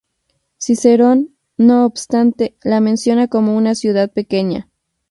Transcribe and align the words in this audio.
Cicerón, 0.57 1.35
no 1.57 1.85
obstante, 1.85 2.57
la 2.63 2.79
menciona 2.81 3.27
como 3.27 3.55
una 3.55 3.75
ciudad 3.75 4.11
pequeña. 4.11 4.67